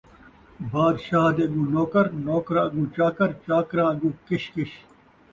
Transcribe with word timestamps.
بادشاہ 0.71 1.31
دے 1.35 1.43
اڳوں 1.49 1.67
نوکر، 1.73 2.05
نوکراں 2.25 2.65
اڳوں 2.67 2.85
چاکر، 2.95 3.29
چاکراں 3.45 3.87
اڳوں 3.91 4.13
کش 4.27 4.43
کش 4.53 4.71